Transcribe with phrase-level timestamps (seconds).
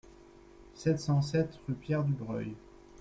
[0.73, 2.55] sept cent sept rue Pierre Dubreuil